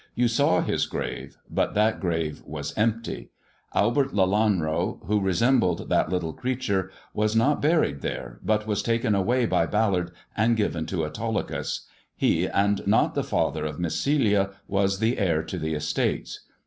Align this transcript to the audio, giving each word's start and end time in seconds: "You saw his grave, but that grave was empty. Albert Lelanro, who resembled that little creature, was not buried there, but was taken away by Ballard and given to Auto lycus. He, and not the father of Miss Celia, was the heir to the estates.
"You 0.15 0.27
saw 0.27 0.61
his 0.61 0.87
grave, 0.87 1.37
but 1.47 1.75
that 1.75 1.99
grave 1.99 2.41
was 2.43 2.75
empty. 2.75 3.29
Albert 3.75 4.15
Lelanro, 4.15 4.99
who 5.05 5.21
resembled 5.21 5.89
that 5.89 6.09
little 6.09 6.33
creature, 6.33 6.89
was 7.13 7.35
not 7.35 7.61
buried 7.61 8.01
there, 8.01 8.39
but 8.41 8.65
was 8.65 8.81
taken 8.81 9.13
away 9.13 9.45
by 9.45 9.67
Ballard 9.67 10.09
and 10.35 10.57
given 10.57 10.87
to 10.87 11.05
Auto 11.05 11.31
lycus. 11.33 11.81
He, 12.15 12.47
and 12.47 12.81
not 12.87 13.13
the 13.13 13.23
father 13.23 13.63
of 13.63 13.79
Miss 13.79 13.99
Celia, 14.01 14.49
was 14.67 14.97
the 14.97 15.19
heir 15.19 15.43
to 15.43 15.59
the 15.59 15.75
estates. 15.75 16.47